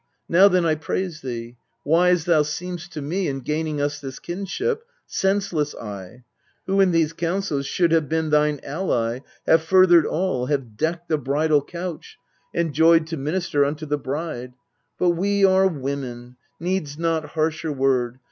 Now 0.27 0.47
then 0.47 0.65
I 0.65 0.73
praise 0.73 1.21
thee; 1.21 1.57
wise 1.85 2.25
thou 2.25 2.41
seem'st 2.41 2.91
to 2.93 3.03
me 3.03 3.27
In 3.27 3.41
gaining 3.41 3.79
us 3.79 4.01
this 4.01 4.17
kinship, 4.17 4.83
senseless 5.05 5.75
I, 5.75 6.23
Who 6.65 6.81
in 6.81 6.89
these 6.89 7.13
counsels 7.13 7.67
should 7.67 7.91
have 7.91 8.09
been 8.09 8.31
thine 8.31 8.59
ally, 8.63 9.19
Have 9.45 9.61
furthered 9.61 10.07
all, 10.07 10.47
have 10.47 10.75
decked 10.75 11.07
the 11.07 11.19
bridal 11.19 11.63
couch, 11.63 12.17
And 12.51 12.73
joyed 12.73 13.05
to 13.09 13.17
minister 13.17 13.63
unto 13.63 13.85
the 13.85 13.99
bride. 13.99 14.53
But 14.97 15.09
we 15.11 15.45
are 15.45 15.67
women: 15.67 16.35
needs 16.59 16.97
not 16.97 17.23
harsher 17.35 17.71
word. 17.71 18.17